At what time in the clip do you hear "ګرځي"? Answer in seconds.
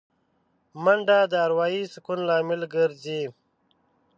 2.75-3.21